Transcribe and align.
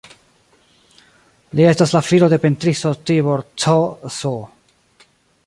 Li 1.59 1.67
estas 1.73 1.93
la 1.97 2.01
filo 2.07 2.31
de 2.33 2.41
pentristo 2.47 2.95
Tibor 3.11 3.45
Cs. 3.67 4.21